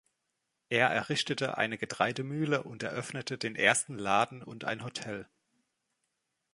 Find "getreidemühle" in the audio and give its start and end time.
1.77-2.63